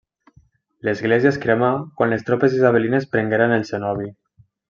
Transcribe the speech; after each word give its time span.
L'església 0.87 1.31
es 1.33 1.37
cremà 1.43 1.69
quan 2.01 2.11
les 2.13 2.25
tropes 2.31 2.57
isabelines 2.61 3.07
prengueren 3.13 3.57
el 3.61 3.67
cenobi. 3.73 4.09